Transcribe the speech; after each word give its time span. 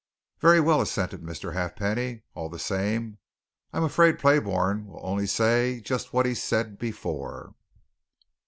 "Very 0.39 0.59
well," 0.59 0.81
assented 0.81 1.21
Mr. 1.21 1.53
Halfpenny. 1.53 2.23
"All 2.33 2.49
the 2.49 2.57
same, 2.57 3.19
I'm 3.71 3.83
afraid 3.83 4.17
Playbourne 4.17 4.87
will 4.87 5.01
only 5.05 5.27
say 5.27 5.79
just 5.79 6.11
what 6.11 6.25
he 6.25 6.33
said 6.33 6.79
before." 6.79 7.53